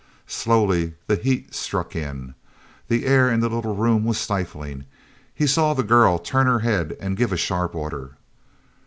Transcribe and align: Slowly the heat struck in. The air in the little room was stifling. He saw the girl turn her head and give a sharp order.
Slowly 0.25 0.95
the 1.05 1.15
heat 1.15 1.53
struck 1.53 1.95
in. 1.95 2.33
The 2.87 3.05
air 3.05 3.29
in 3.29 3.39
the 3.39 3.49
little 3.49 3.75
room 3.75 4.03
was 4.03 4.17
stifling. 4.17 4.85
He 5.31 5.45
saw 5.45 5.75
the 5.75 5.83
girl 5.83 6.17
turn 6.17 6.47
her 6.47 6.61
head 6.61 6.97
and 6.99 7.15
give 7.15 7.31
a 7.31 7.37
sharp 7.37 7.75
order. 7.75 8.13